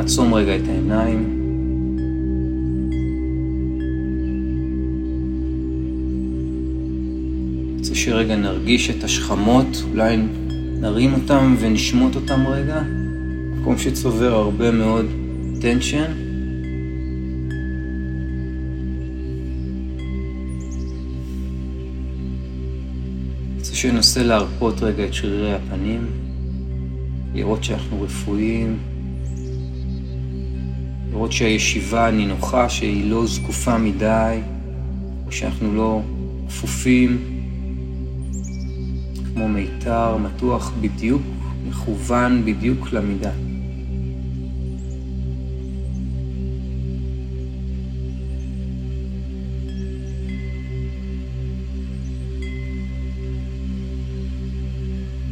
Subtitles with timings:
[0.00, 1.36] נעצום רגע את העיניים.
[7.78, 10.16] רוצה שרגע נרגיש את השכמות, אולי
[10.80, 12.82] נרים אותם ונשמוט אותם רגע,
[13.60, 15.06] מקום שצובר הרבה מאוד
[15.60, 16.12] טנשן.
[23.58, 26.06] רוצה שננסה להרפות רגע את שרירי הפנים,
[27.34, 28.78] לראות שאנחנו רפואיים,
[31.30, 34.38] לראות שהישיבה נינוחה, שהיא לא זקופה מדי,
[35.30, 36.02] שאנחנו לא
[36.48, 37.18] כפופים,
[39.34, 41.22] כמו מיתר, מתוח בדיוק,
[41.68, 43.30] מכוון בדיוק למידה.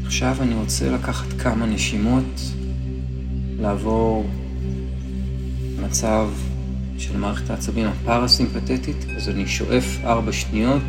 [0.07, 2.41] עכשיו אני רוצה לקחת כמה נשימות,
[3.60, 4.26] לעבור
[5.89, 6.29] מצב
[6.99, 10.83] של מערכת העצבים הפרסימפטית, אז אני שואף ארבע שניות,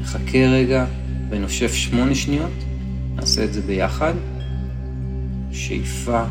[0.00, 0.86] מחכה רגע
[1.30, 2.52] ונושף שמונה שניות,
[3.14, 4.14] נעשה את זה ביחד.
[5.52, 6.24] שאיפה,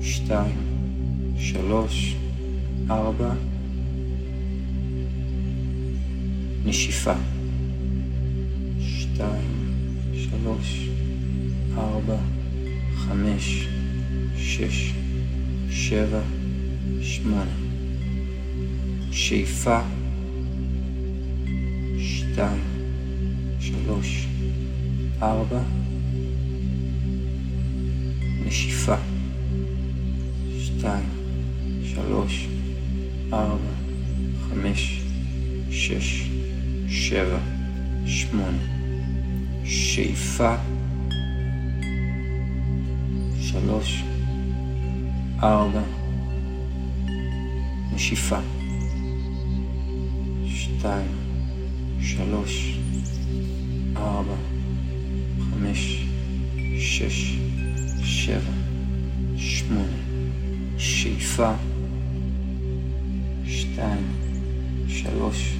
[0.00, 0.56] שתיים,
[1.38, 2.16] שלוש,
[2.90, 3.30] ארבע,
[6.64, 7.14] נשיפה,
[8.80, 9.74] שתיים,
[10.14, 10.88] שלוש,
[11.78, 12.16] ארבע,
[12.96, 13.68] חמש,
[14.36, 14.92] שש,
[15.70, 16.20] שבע,
[17.04, 17.50] שמונה.
[19.12, 19.80] שאיפה,
[21.98, 22.62] שתיים,
[23.60, 24.26] שלוש,
[25.22, 25.60] ארבע,
[28.46, 28.96] נשיפה,
[30.58, 31.08] שתיים,
[31.84, 32.48] שלוש,
[33.32, 33.74] ארבע,
[34.48, 35.02] חמש,
[35.70, 36.30] שש,
[36.88, 37.38] שבע,
[38.06, 38.58] שמונה.
[39.64, 40.54] שאיפה,
[43.40, 44.02] שלוש,
[45.42, 45.82] ארבע,
[47.94, 48.38] נשיפה,
[50.46, 51.08] שתיים,
[52.00, 52.78] שלוש,
[53.96, 54.34] ארבע,
[55.38, 56.04] חמש,
[56.78, 57.36] שש,
[58.04, 58.52] שבע,
[59.36, 59.96] שמונה,
[60.78, 61.52] שאיפה,
[63.46, 64.06] שתיים,
[64.88, 65.56] שלוש,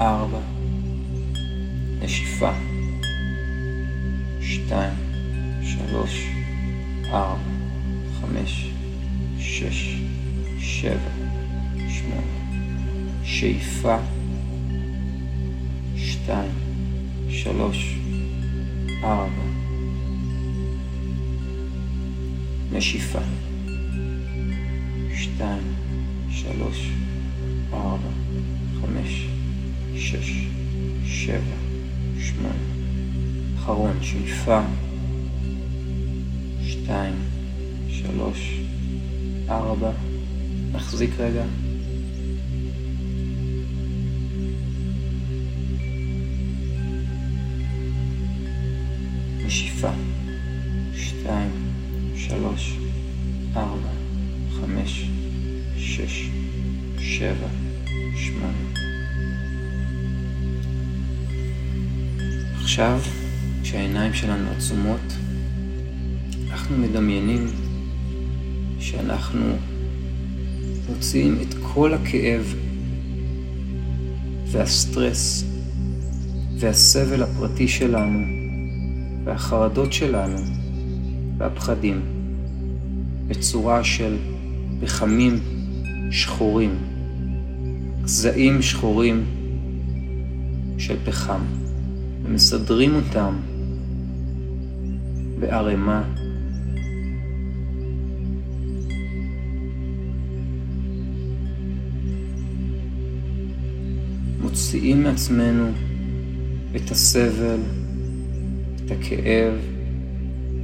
[0.00, 0.40] ארבע,
[2.02, 2.52] נשיפה,
[4.40, 4.94] שתיים,
[5.62, 6.26] שלוש,
[7.04, 7.50] ארבע,
[8.20, 8.70] חמש,
[9.38, 9.96] שש,
[10.58, 11.15] שבע,
[13.40, 13.96] שאיפה,
[15.96, 16.50] שתיים,
[17.28, 17.96] שלוש,
[19.02, 19.42] ארבע,
[22.72, 23.18] נשיפה,
[25.14, 25.62] שתיים,
[26.30, 26.90] שלוש,
[27.72, 28.08] ארבע,
[28.80, 29.26] חמש,
[29.96, 30.46] שש,
[31.06, 31.56] שבע,
[32.20, 32.54] שמונה.
[33.58, 34.60] אחרון, שאיפה,
[36.62, 37.14] שתיים,
[37.88, 38.60] שלוש,
[39.48, 39.90] ארבע,
[40.72, 41.44] נחזיק רגע.
[49.76, 49.90] נשיפה,
[50.94, 51.50] שתיים,
[52.16, 52.76] שלוש,
[53.56, 53.88] ארבע,
[54.50, 55.10] חמש,
[55.76, 56.30] שש,
[56.98, 57.48] שבע,
[58.14, 58.72] שמונה.
[62.60, 63.00] עכשיו,
[63.62, 65.12] כשהעיניים שלנו עצומות,
[66.50, 67.46] אנחנו מדמיינים
[68.78, 69.56] שאנחנו
[70.88, 72.54] מוציאים את כל הכאב
[74.46, 75.44] והסטרס
[76.58, 78.35] והסבל הפרטי שלנו
[79.26, 80.38] והחרדות שלנו
[81.38, 82.00] והפחדים
[83.28, 84.16] בצורה של
[84.80, 85.38] פחמים
[86.10, 86.78] שחורים,
[88.02, 89.24] גזעים שחורים
[90.78, 91.40] של פחם,
[92.24, 93.34] ומסדרים אותם
[95.38, 96.02] בערימה.
[104.40, 105.66] מוציאים מעצמנו
[106.76, 107.60] את הסבל,
[108.86, 109.54] את הכאב,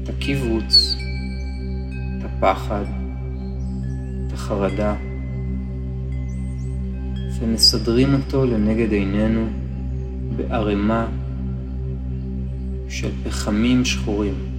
[0.02, 0.96] את הקיבוץ,
[2.18, 2.84] את הפחד,
[4.26, 4.94] את החרדה,
[7.40, 9.46] ומסדרים אותו לנגד עינינו
[10.36, 11.06] בערימה
[12.88, 14.51] של פחמים שחורים.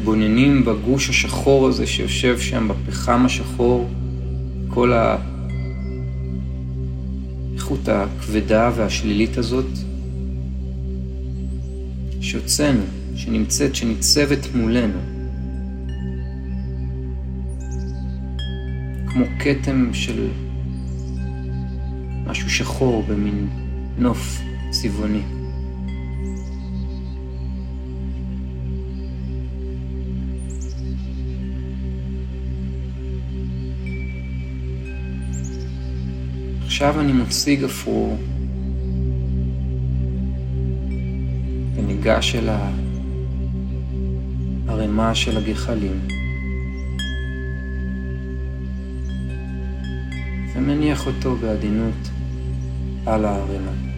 [0.00, 3.88] מתבוננים בגוש השחור הזה שיושב שם בפחם השחור,
[4.68, 4.92] כל
[7.52, 9.66] האיכות הכבדה והשלילית הזאת,
[12.20, 12.82] שהוצאנו
[13.16, 14.98] שנמצאת, שניצבת מולנו.
[19.06, 20.28] כמו כתם של
[22.26, 23.48] משהו שחור במין
[23.98, 25.39] נוף צבעוני.
[36.80, 38.16] עכשיו אני מוציא גפרור
[41.74, 42.48] וניגש אל
[44.68, 46.00] הערימה של הגחלים
[50.54, 52.08] ומניח אותו בעדינות
[53.06, 53.89] על הערימה.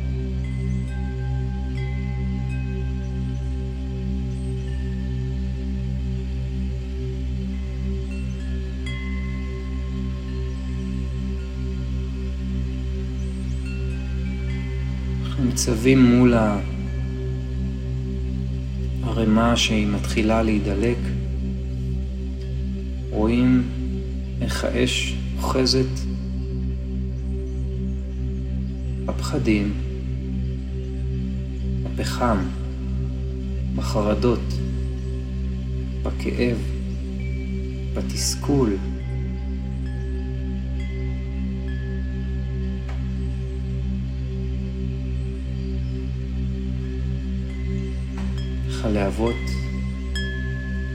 [15.69, 16.35] ניצבים מול
[19.05, 20.97] הערימה שהיא מתחילה להידלק.
[23.11, 23.63] רואים
[24.41, 25.87] איך האש אוחזת
[29.05, 29.73] בפחדים,
[31.83, 32.39] בפחם,
[33.77, 34.53] בחרדות,
[36.03, 36.59] בכאב,
[37.95, 38.77] בתסכול.
[48.85, 49.35] הלהבות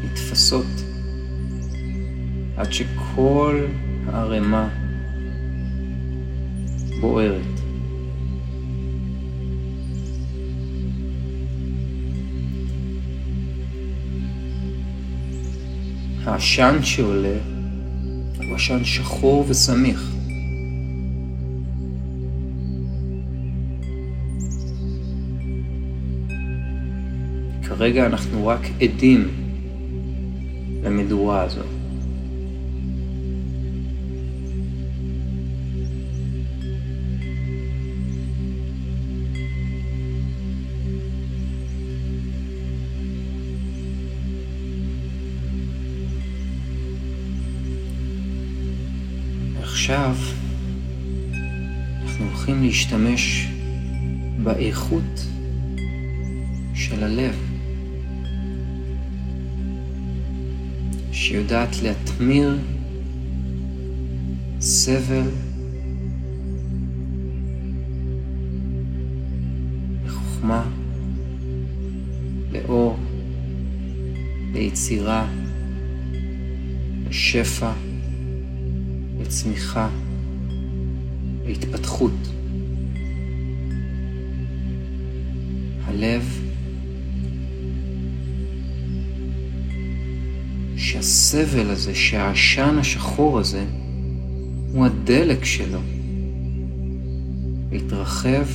[0.03, 0.65] נתפסות
[2.57, 3.65] עד שכל
[4.07, 4.69] הערימה
[7.01, 7.41] בוערת.
[16.23, 17.37] העשן שעולה
[18.37, 20.16] הוא עשן שחור וסמיך.
[27.87, 29.27] כרגע אנחנו רק עדים
[30.83, 31.61] למדורה הזו.
[49.61, 50.15] עכשיו
[52.03, 53.47] אנחנו הולכים להשתמש
[54.43, 55.25] באיכות
[56.73, 57.46] של הלב,
[61.27, 62.57] שיודעת להתמיר
[64.59, 65.29] סבל
[70.05, 70.63] לחוכמה,
[72.51, 72.97] לאור,
[74.53, 75.27] ליצירה,
[77.09, 77.71] לשפע.
[79.21, 79.89] לצמיחה,
[81.45, 82.36] להתפתחות.
[91.27, 93.65] שהסבל הזה, שהעשן השחור הזה,
[94.73, 95.79] הוא הדלק שלו.
[97.71, 98.45] להתרחב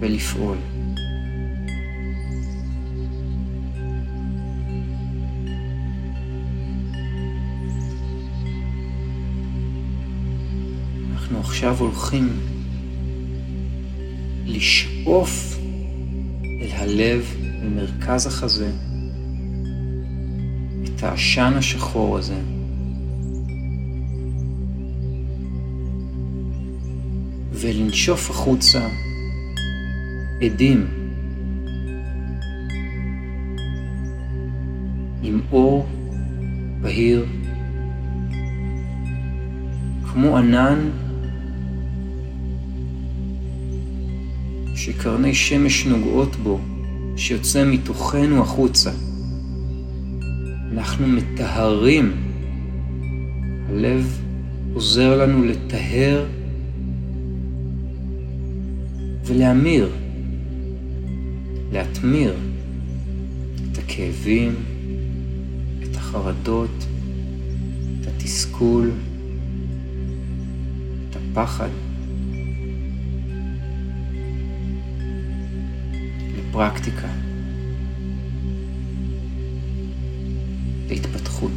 [0.00, 0.56] ולפעול.
[11.12, 12.40] אנחנו עכשיו הולכים
[14.46, 15.58] לשאוף
[16.62, 18.70] אל הלב, אל מרכז החזה,
[21.04, 22.40] העשן השחור הזה.
[27.52, 28.88] ולנשוף החוצה
[30.42, 30.86] עדים
[35.22, 35.86] עם אור
[36.80, 37.26] בהיר
[40.12, 40.90] כמו ענן
[44.74, 46.60] שקרני שמש נוגעות בו,
[47.16, 48.90] שיוצא מתוכנו החוצה.
[50.94, 52.12] אנחנו מטהרים.
[53.68, 54.20] הלב
[54.74, 56.24] עוזר לנו לטהר
[59.24, 59.90] ולהמיר,
[61.72, 62.34] להתמיר
[63.72, 64.54] את הכאבים,
[65.82, 66.86] את החרדות,
[68.00, 68.90] את התסכול,
[71.10, 71.70] את הפחד.
[76.38, 77.08] לפרקטיקה,
[80.88, 81.52] להתפתחות.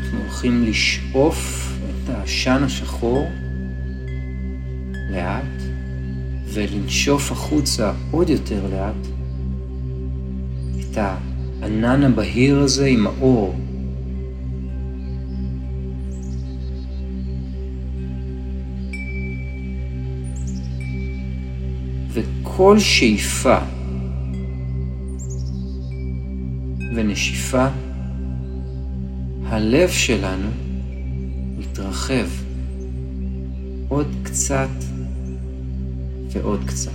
[0.00, 3.30] אנחנו הולכים לשאוף את העשן השחור
[5.10, 5.62] לאט
[6.52, 9.06] ולנשוף החוצה עוד יותר לאט
[10.80, 10.98] את
[11.62, 13.56] הענן הבהיר הזה עם האור
[22.56, 23.58] כל שאיפה
[27.16, 27.66] ונשיפה,
[29.44, 30.48] הלב שלנו
[31.58, 32.26] מתרחב
[33.88, 34.68] עוד קצת
[36.30, 36.90] ועוד קצת.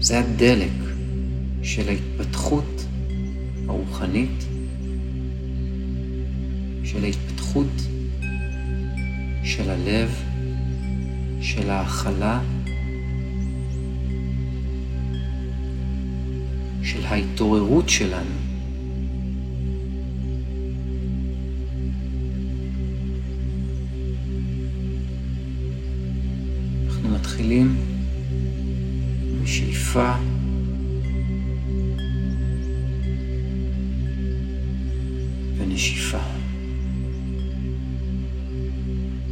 [0.00, 0.72] זה הדלק
[1.62, 2.84] של ההתפתחות
[3.68, 4.44] הרוחנית,
[6.84, 7.82] של ההתפתחות
[9.44, 10.10] של הלב,
[11.40, 12.40] של ההכלה,
[17.04, 18.30] ההתעוררות שלנו.
[26.86, 27.76] אנחנו מתחילים
[29.42, 30.14] בשאיפה
[35.58, 36.18] ונשיפה.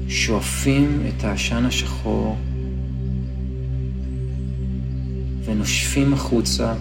[0.09, 2.39] שואפים את העשן השחור
[5.45, 6.75] ונושפים החוצה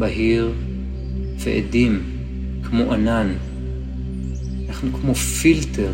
[0.00, 0.52] בהיר
[1.38, 2.02] ועדים
[2.62, 3.32] כמו ענן.
[4.68, 5.92] אנחנו כמו פילטר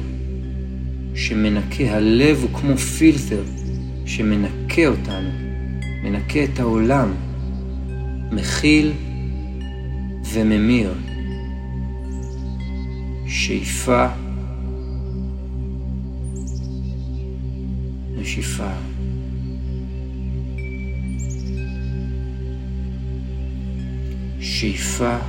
[1.14, 3.42] שמנקה, הלב הוא כמו פילטר
[4.06, 5.30] שמנקה אותנו,
[6.02, 7.14] מנקה את העולם,
[8.32, 8.92] מכיל
[10.32, 10.94] וממיר.
[13.26, 14.06] שאיפה
[18.18, 18.95] נשיפה.
[24.56, 25.20] Shifa.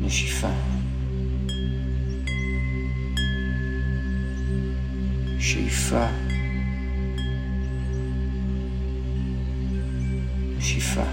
[0.00, 0.50] Le Shifa.
[5.38, 6.10] Shifa.
[10.58, 11.06] Shifa.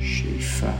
[0.00, 0.72] Shifa.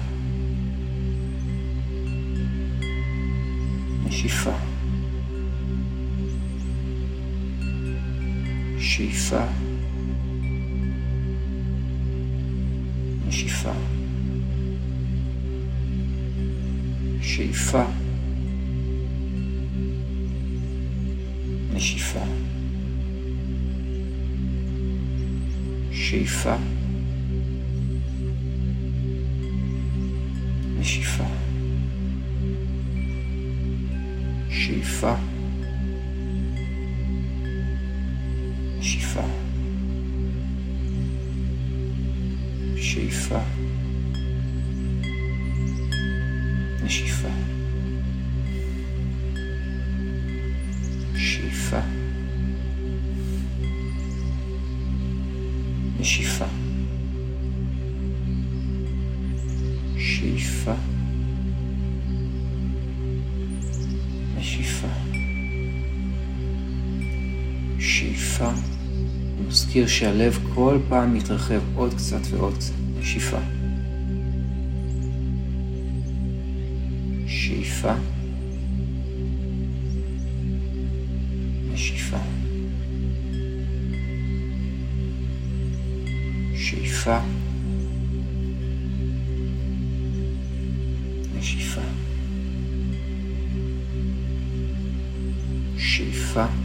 [4.09, 4.82] Shifa.
[8.93, 9.49] Shifa.
[13.31, 13.75] Shifa.
[17.23, 17.87] Shifa.
[21.79, 22.27] Shifa.
[25.91, 26.59] Shifa.
[30.83, 31.27] Shifa.
[34.51, 35.32] Shifa.
[42.93, 43.39] שאיפה,
[46.85, 47.29] נשיפה,
[51.17, 51.79] שאיפה,
[56.01, 56.45] נשיפה,
[59.97, 60.75] שאיפה,
[64.37, 64.89] נשיפה,
[67.79, 68.53] שאיפה.
[69.49, 72.82] מזכיר שהלב כל פעם מתרחב עוד קצת ועוד קצת.
[73.05, 73.39] שאיפה.
[77.27, 77.95] שאיפה.
[81.73, 82.19] ושאיפה.
[86.57, 87.19] שאיפה.
[91.39, 91.81] ושאיפה.
[95.79, 96.62] שאיפה.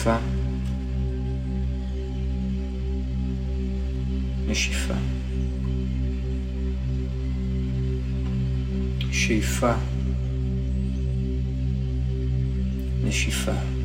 [0.00, 0.18] שאיפה.
[4.46, 4.94] נשיפה.
[9.12, 9.72] שאיפה.
[13.04, 13.79] נשיפה.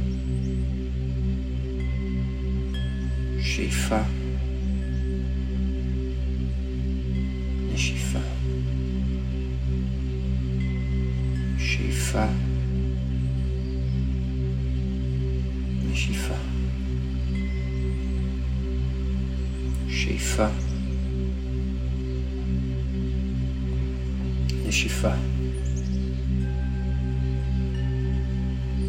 [24.96, 25.10] נשיפה.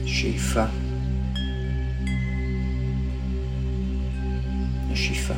[0.06, 0.64] שאיפה.
[4.90, 5.34] נשיפה.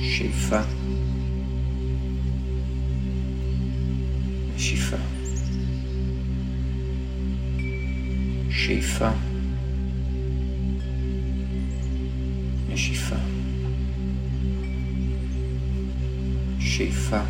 [0.00, 0.60] שאיפה.
[4.54, 4.96] נשיפה.
[8.50, 9.10] שאיפה.
[12.68, 13.41] נשיפה.
[16.76, 17.20] שאיפה.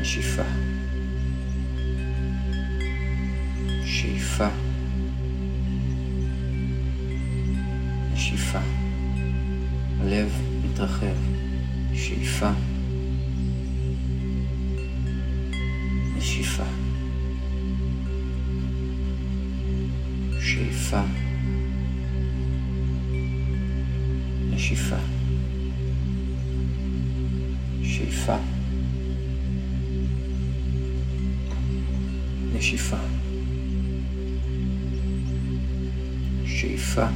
[0.00, 0.42] נשיפה.
[3.84, 4.48] שאיפה.
[8.12, 8.58] נשיפה.
[10.00, 10.28] הלב
[10.64, 11.37] מתרחב.
[28.18, 28.36] שאיפה.
[32.52, 32.96] נשיפה.
[36.46, 37.06] שאיפה.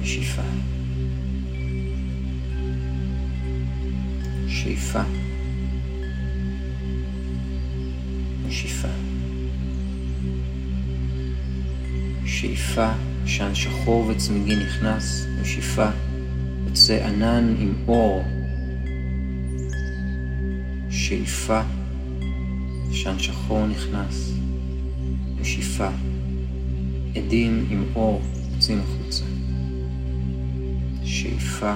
[0.00, 0.42] נשיפה.
[4.48, 5.02] שאיפה.
[8.46, 8.88] נשיפה.
[12.26, 12.90] שאיפה,
[13.24, 15.90] עשן שחור וצמיגי נכנס, נשיפה,
[16.78, 18.24] יוצא ענן עם אור.
[20.90, 21.60] שאיפה,
[22.90, 24.32] עשן שחור נכנס,
[25.40, 25.88] נשיפה,
[27.16, 28.22] עדים עם אור
[28.54, 29.24] יוצאים החוצה.
[31.04, 31.74] שאיפה,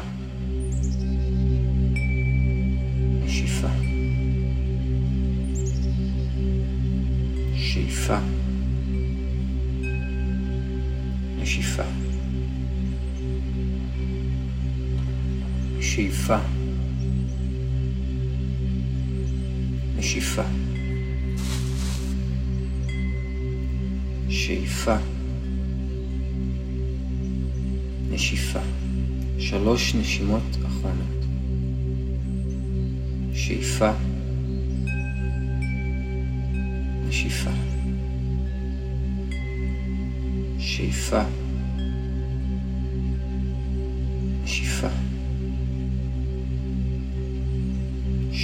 [3.24, 3.68] נשיפה,
[7.54, 8.18] שאיפה,
[20.02, 20.42] נשיפה,
[24.28, 24.96] שאיפה,
[28.10, 28.58] נשיפה.
[29.38, 31.24] שלוש נשימות אחרונות.
[33.34, 33.92] שאיפה,
[37.08, 37.50] נשיפה.
[40.58, 41.22] שאיפה,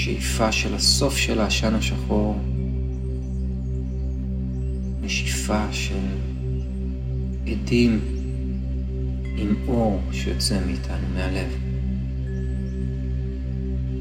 [0.08, 2.40] שאיפה של הסוף של העשן השחור.
[5.00, 6.06] נשיפה של
[7.46, 8.00] עדים
[9.36, 11.48] עם אור שיוצא מאיתנו, מהלב.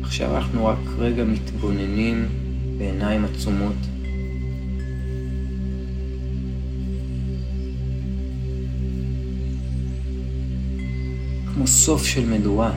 [0.01, 2.27] עכשיו אנחנו רק רגע מתבוננים
[2.77, 3.75] בעיניים עצומות.
[11.53, 12.71] כמו סוף של מדורה,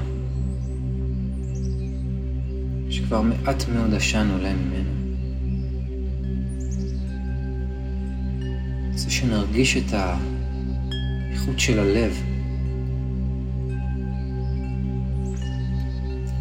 [3.10, 4.90] שכבר מעט מאוד עשן עולה ממנו.
[8.92, 12.22] רוצה שנרגיש את האיכות של הלב.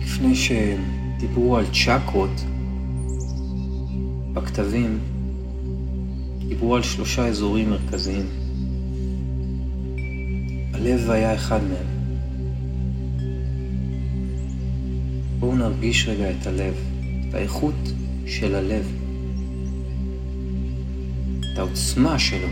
[0.01, 2.45] לפני שדיברו על צ'קרות
[4.33, 4.99] בכתבים,
[6.47, 8.25] דיברו על שלושה אזורים מרכזיים.
[10.73, 11.98] הלב היה אחד מהם.
[15.39, 16.73] בואו נרגיש רגע את הלב,
[17.29, 17.75] את האיכות
[18.25, 18.91] של הלב,
[21.39, 22.47] את העוצמה שלו.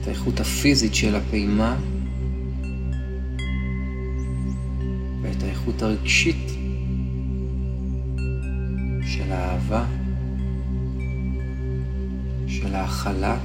[0.00, 1.76] את האיכות הפיזית של הפעימה
[5.22, 6.51] ואת האיכות הרגשית
[9.72, 9.84] האהבה,
[12.46, 13.38] של ההכלה,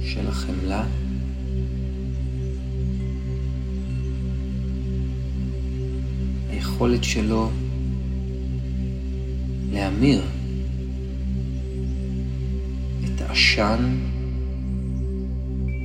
[0.00, 0.84] של החמלה.
[6.50, 7.50] היכולת שלו
[9.72, 10.22] להמיר
[13.04, 13.96] את העשן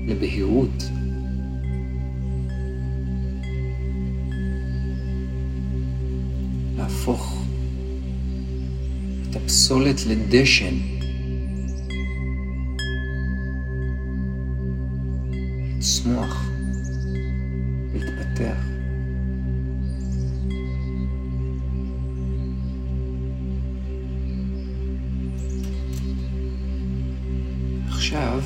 [0.07, 0.83] לבהירות.
[6.77, 7.42] להפוך
[9.73, 10.75] את הפסולת לדשן.
[15.77, 16.49] לצמוח,
[17.93, 18.57] להתפתח.
[27.87, 28.41] עכשיו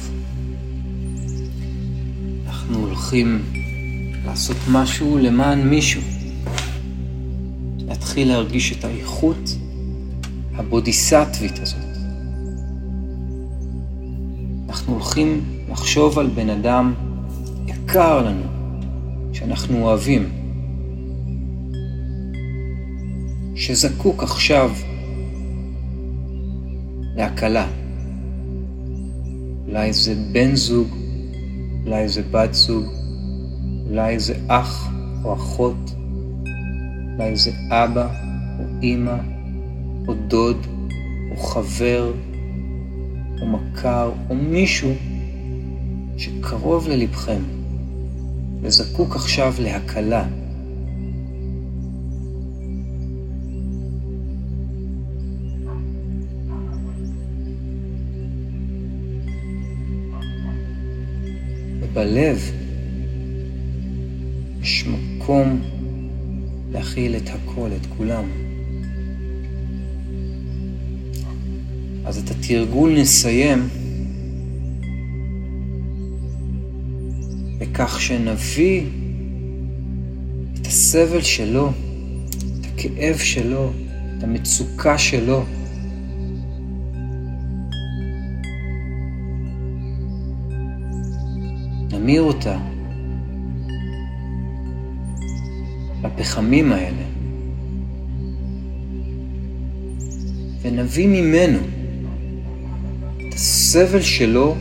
[2.46, 3.42] אנחנו הולכים
[4.26, 6.02] לעשות משהו למען מישהו.
[7.88, 9.67] להתחיל להרגיש את האיכות
[10.78, 11.98] הבודיסטווית הזאת.
[14.70, 16.94] אנחנו הולכים לחשוב על בן אדם
[17.68, 18.44] יקר לנו,
[19.34, 20.30] שאנחנו אוהבים,
[23.56, 24.72] שזקוק עכשיו
[27.16, 27.68] להקלה.
[29.68, 30.88] אולי זה בן זוג,
[31.86, 32.86] אולי זה בת זוג,
[33.90, 34.90] אולי זה אח
[35.24, 35.96] או אחות,
[37.14, 38.08] אולי זה אבא
[38.60, 39.37] או אימא,
[40.08, 40.68] או דוד,
[41.32, 42.12] או חבר,
[43.42, 44.94] או מכר, או מישהו
[46.18, 47.42] שקרוב ללבכם
[48.62, 50.26] וזקוק עכשיו להקלה.
[61.82, 62.52] ובלב
[64.62, 65.62] יש מקום
[66.72, 68.47] להכיל את הכל, את כולם.
[72.08, 73.68] אז את התרגול נסיים
[77.58, 78.86] בכך שנביא
[80.54, 81.70] את הסבל שלו,
[82.60, 83.72] את הכאב שלו,
[84.18, 85.44] את המצוקה שלו,
[91.92, 92.60] נמיר אותה
[96.04, 97.04] לפחמים האלה,
[100.62, 101.77] ונביא ממנו
[103.38, 104.56] הסבל שלו,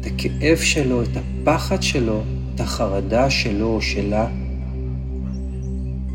[0.00, 2.22] את הכאב שלו, את הפחד שלו,
[2.54, 4.28] את החרדה שלו או שלה,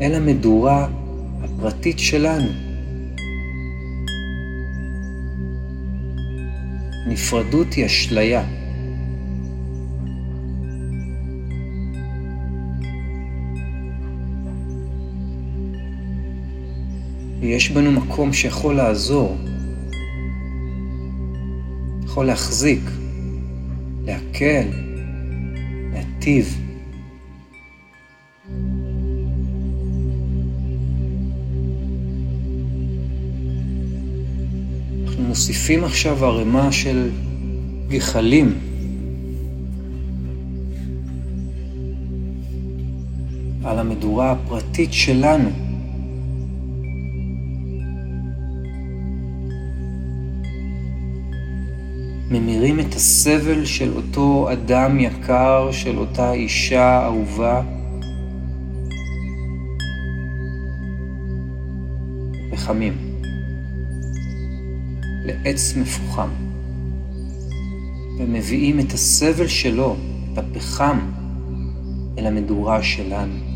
[0.00, 0.88] אל המדורה
[1.42, 2.48] הפרטית שלנו.
[7.06, 8.44] נפרדות היא אשליה.
[17.40, 19.36] ויש בנו מקום שיכול לעזור,
[22.12, 22.80] יכול להחזיק,
[24.04, 24.66] להקל,
[25.92, 26.58] להטיב.
[35.04, 37.10] אנחנו מוסיפים עכשיו ערימה של
[37.88, 38.58] גחלים.
[43.64, 45.61] על המדורה הפרטית שלנו.
[52.32, 57.62] ממירים את הסבל של אותו אדם יקר, של אותה אישה אהובה,
[62.52, 62.96] וחמים,
[65.24, 66.28] לעץ מפוחם,
[68.18, 69.96] ומביאים את הסבל שלו,
[70.32, 70.98] את הפחם,
[72.18, 73.51] אל המדורה שלנו.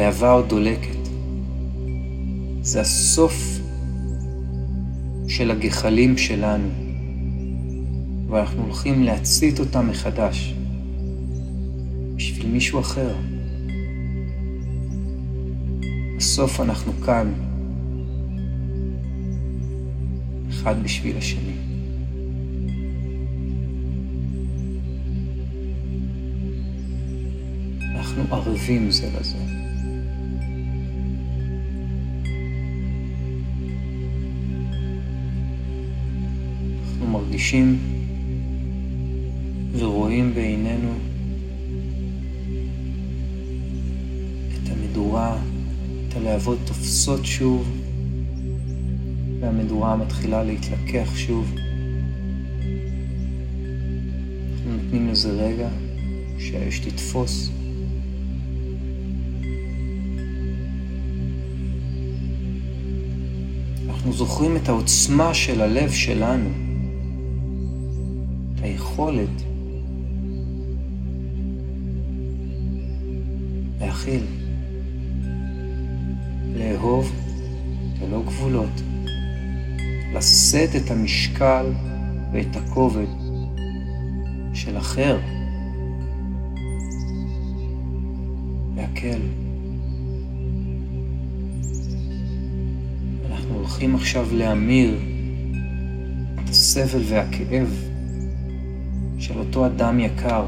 [0.00, 0.98] הלהבה עוד דולקת.
[2.62, 3.60] זה הסוף
[5.28, 6.68] של הגחלים שלנו,
[8.28, 10.54] ואנחנו הולכים להצית אותם מחדש
[12.16, 13.14] בשביל מישהו אחר.
[16.16, 17.32] בסוף אנחנו כאן,
[20.50, 21.52] אחד בשביל השני.
[27.94, 29.59] אנחנו ערבים זה לזה.
[37.30, 37.78] מרגישים
[39.78, 40.92] ורואים בעינינו
[44.54, 45.38] את המדורה,
[46.08, 47.68] את הלהבות תופסות שוב,
[49.40, 51.54] והמדורה מתחילה להתלקח שוב.
[54.52, 55.68] אנחנו נותנים לזה רגע
[56.38, 57.50] שהאש תתפוס.
[63.88, 66.69] אנחנו זוכרים את העוצמה של הלב שלנו.
[69.00, 69.42] היכולת
[73.80, 74.24] להכיל,
[76.56, 77.12] לאהוב
[78.02, 78.82] ללא גבולות,
[80.14, 81.66] לשאת את המשקל
[82.32, 83.06] ואת הכובד
[84.54, 85.18] של אחר,
[88.76, 89.20] להקל.
[93.30, 94.98] אנחנו הולכים עכשיו להמיר
[96.34, 97.89] את הסבל והכאב
[99.32, 100.44] של אותו אדם יקר.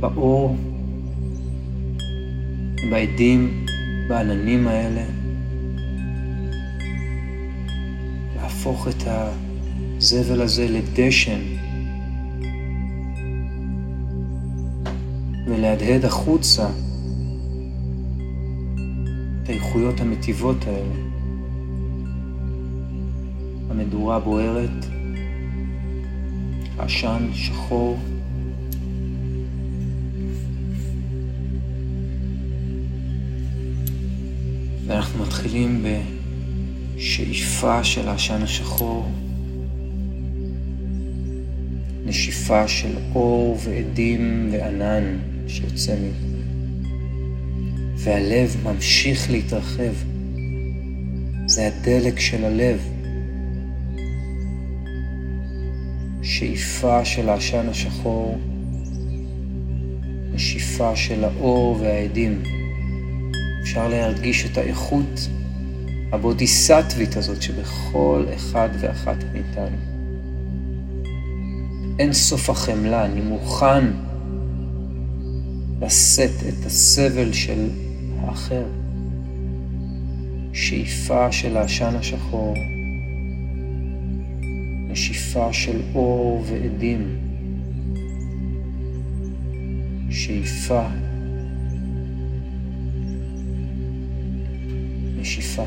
[0.00, 0.56] באור,
[2.90, 3.66] בעדים,
[4.08, 5.04] בעננים האלה,
[8.36, 11.40] להפוך את הזבל הזה לדשן.
[15.46, 16.68] ולהדהד החוצה
[19.42, 21.10] את האיכויות המטיבות האלה.
[23.70, 24.99] המדורה בוערת,
[26.90, 27.98] עשן שחור.
[34.86, 35.84] ואנחנו מתחילים
[36.96, 39.12] בשאיפה של העשן השחור
[42.04, 46.42] נשיפה של אור ועדים וענן שיוצא מזה.
[47.96, 49.92] והלב ממשיך להתרחב.
[51.46, 52.99] זה הדלק של הלב.
[56.40, 58.38] שאיפה של העשן השחור,
[60.32, 62.42] נשיפה של האור והעדים.
[63.62, 65.28] אפשר להרגיש את האיכות
[66.12, 69.76] הבודיסטווית הזאת שבכל אחד ואחת מאיתנו.
[71.98, 73.84] אין סוף החמלה, אני מוכן
[75.80, 77.68] לשאת את הסבל של
[78.20, 78.64] האחר.
[80.52, 82.54] שאיפה של העשן השחור,
[84.90, 87.18] נשיפה של אור ועדים,
[90.10, 90.88] שאיפה,
[95.16, 95.66] נשיפה,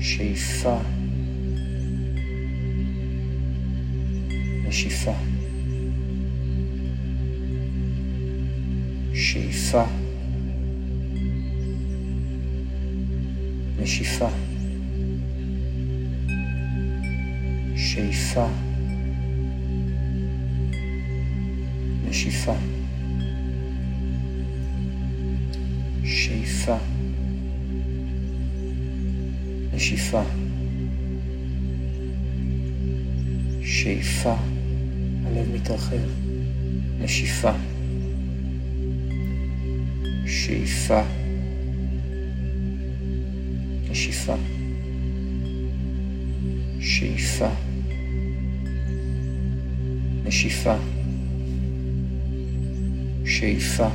[0.00, 0.78] שאיפה,
[4.68, 5.14] נשיפה.
[9.14, 9.84] שאיפה,
[13.78, 14.28] נשיפה,
[17.84, 18.46] שאיפה,
[22.08, 22.54] נשיפה,
[26.04, 26.76] שאיפה,
[29.74, 30.22] נשיפה,
[33.62, 34.34] שאיפה,
[35.26, 35.96] הלב מתרחב,
[37.00, 37.52] נשיפה.
[40.26, 41.02] שאיפה,
[43.90, 44.34] נשיפה,
[46.80, 47.71] שאיפה,
[50.32, 50.74] נשיפה,
[53.24, 53.88] שאיפה,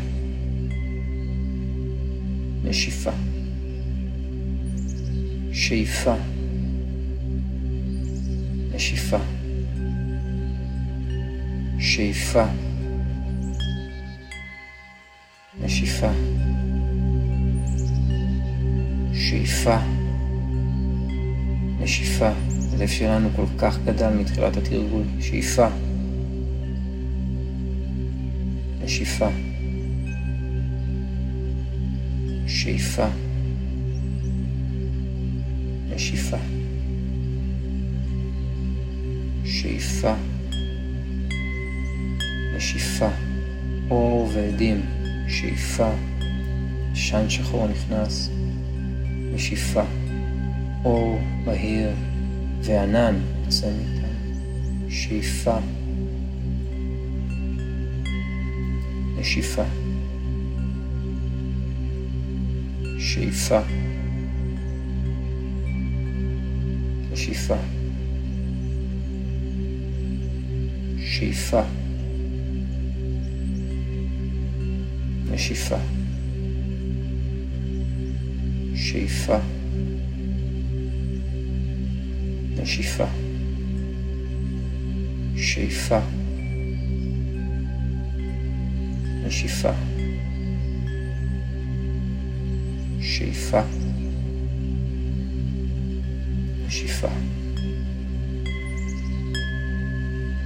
[2.63, 3.11] נשיפה,
[5.51, 6.15] שאיפה,
[8.73, 9.17] נשיפה,
[11.79, 12.45] שאיפה,
[15.61, 16.11] נשיפה,
[19.13, 19.77] שאיפה,
[21.79, 22.31] נשיפה.
[22.73, 25.03] הלב שלנו כל כך גדל מתחילת התרגול.
[25.19, 25.67] שאיפה,
[28.87, 29.29] נשיפה,
[32.47, 33.07] שאיפה,
[35.89, 36.37] נשיפה,
[39.45, 40.13] שאיפה,
[42.55, 43.09] נשיפה,
[43.89, 44.81] אור ועדים.
[45.27, 45.91] שאיפה,
[46.91, 48.29] עשן שחור נכנס,
[49.33, 49.83] נשיפה,
[50.85, 51.89] אור בהיר.
[52.61, 55.57] וענן יוצא מאיתנו, שאיפה,
[59.27, 59.63] נשיפה,
[62.99, 63.59] שאיפה,
[67.11, 67.55] נשיפה,
[70.99, 71.61] שאיפה.
[75.31, 75.77] נשיפה,
[78.75, 79.37] שאיפה,
[82.57, 83.05] נשיפה,
[85.35, 85.99] שאיפה,
[89.27, 89.71] נשיפה,
[93.01, 93.61] שאיפה,
[96.65, 97.07] נשיפה,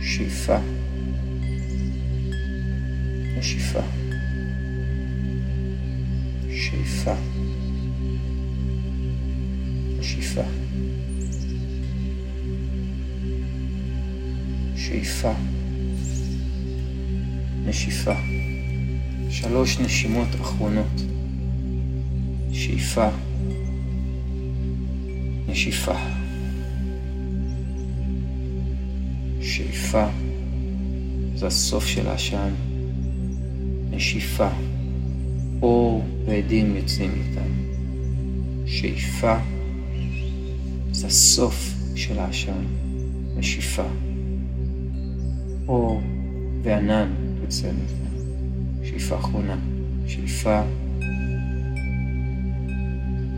[0.01, 0.57] שאיפה,
[3.37, 3.81] נשיפה.
[6.71, 7.15] שאיפה,
[9.99, 10.43] נשיפה,
[14.75, 15.33] שאיפה,
[17.65, 18.30] נשיפה,
[19.41, 21.01] שלוש נשימות אחרונות,
[22.51, 23.09] שאיפה,
[25.47, 25.95] נשיפה,
[29.41, 30.05] שאיפה,
[31.35, 32.49] זה הסוף של העשן,
[33.91, 34.49] נשיפה.
[35.61, 37.51] אור ועדים יוצאים איתם.
[38.65, 39.35] שאיפה
[40.91, 42.63] זה הסוף של העשן,
[43.35, 43.87] נשיפה.
[45.67, 46.01] אור
[46.63, 48.00] וענן יוצא מאיתם.
[48.83, 49.55] שאיפה אחרונה,
[50.07, 50.61] שאיפה,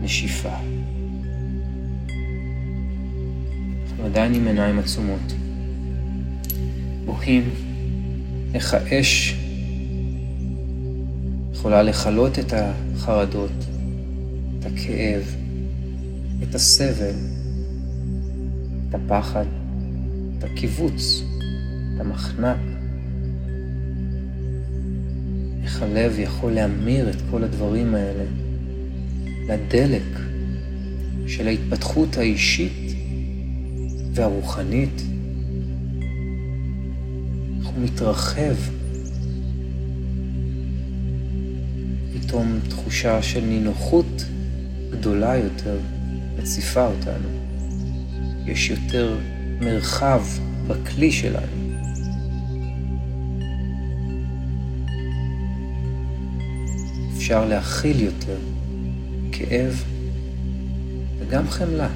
[0.02, 0.56] נשיפה.
[3.82, 5.32] אנחנו עדיין עם עיניים עצומות.
[7.04, 7.50] בוהים
[8.54, 9.34] איך האש
[11.52, 13.50] יכולה לכלות את החרדות,
[14.58, 15.36] את הכאב,
[16.42, 17.14] את הסבל,
[18.88, 19.44] את הפחד,
[20.38, 21.22] את הקיבוץ,
[21.94, 22.73] את המחנק.
[25.74, 28.24] איך הלב יכול להמיר את כל הדברים האלה
[29.48, 30.20] לדלק
[31.26, 32.96] של ההתפתחות האישית
[34.12, 35.02] והרוחנית,
[37.58, 38.54] איך הוא מתרחב.
[42.14, 44.24] פתאום תחושה של נינוחות
[44.90, 45.78] גדולה יותר
[46.38, 47.28] מציפה אותנו.
[48.46, 49.18] יש יותר
[49.60, 50.22] מרחב
[50.66, 51.63] בכלי שלנו.
[57.24, 58.36] אפשר להכיל יותר
[59.32, 59.84] כאב
[61.18, 61.88] וגם חמלה.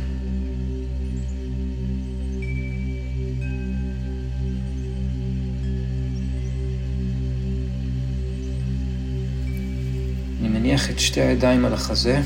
[10.40, 12.20] אני מניח את שתי הידיים על החזה.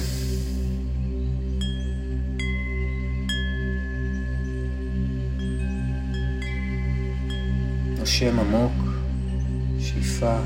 [7.98, 8.72] נושם עמוק,
[9.80, 10.36] שאיפה,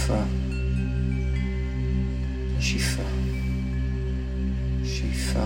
[0.00, 0.22] שאיפה,
[2.60, 3.02] שאיפה,
[4.84, 5.44] שאיפה,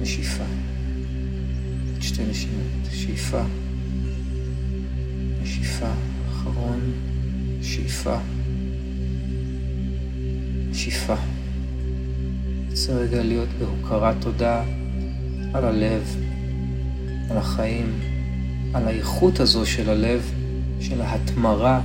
[0.00, 0.44] נשיפה.
[1.92, 3.42] עוד שתי נשימות, שאיפה,
[5.42, 5.90] נשיפה.
[6.28, 6.92] אחרון,
[7.62, 8.18] שאיפה,
[10.72, 11.14] שאיפה.
[12.70, 14.64] רוצה רגע להיות בהוקרת תודה
[15.54, 16.16] על הלב,
[17.30, 18.00] על החיים,
[18.74, 20.37] על האיכות הזו של הלב,
[20.80, 21.80] של ההתמרה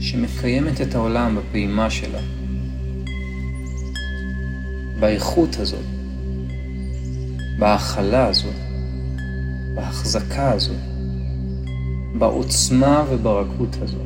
[0.00, 2.20] שמקיימת את העולם בפעימה שלה.
[5.00, 5.84] באיכות הזאת,
[7.58, 8.54] בהכלה הזאת,
[9.74, 10.96] בהחזקה הזאת.
[12.18, 13.98] בעוצמה וברכות הזו.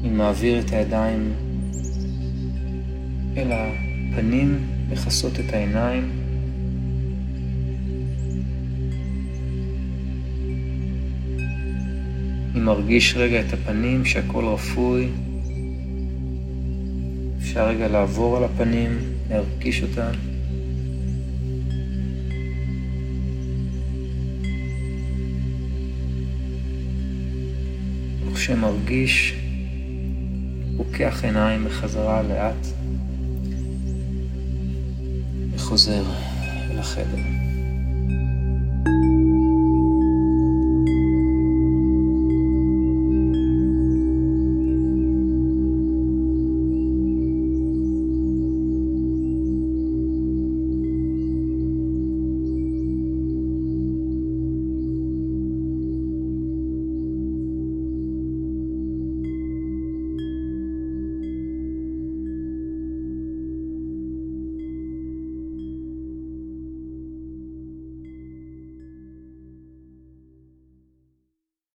[0.00, 1.32] אני מעביר את הידיים
[3.36, 6.19] אל הפנים, לכסות את העיניים.
[12.60, 15.08] אני מרגיש רגע את הפנים, שהכל רפוי.
[17.38, 18.98] אפשר רגע לעבור על הפנים,
[19.30, 20.10] להרגיש אותם.
[28.36, 29.34] שמרגיש,
[30.76, 32.66] פוקח עיניים בחזרה לאט
[35.54, 36.04] וחוזר
[36.70, 37.39] אל החדר.